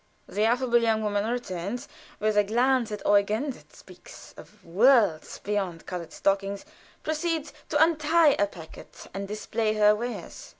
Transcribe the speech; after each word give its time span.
The 0.27 0.45
affable 0.45 0.81
young 0.81 1.03
woman 1.03 1.27
returns, 1.27 1.87
and 2.19 2.25
with 2.25 2.35
a 2.35 2.43
glance 2.43 2.91
at 2.91 3.03
Eugen 3.05 3.51
that 3.51 3.75
speaks 3.75 4.33
of 4.35 4.65
worlds 4.65 5.37
beyond 5.43 5.85
colored 5.85 6.11
stockings, 6.11 6.65
proceeds 7.03 7.53
to 7.69 7.79
untie 7.83 8.29
a 8.39 8.47
packet 8.47 9.05
and 9.13 9.27
display 9.27 9.75
her 9.75 9.93
wares. 9.95 10.49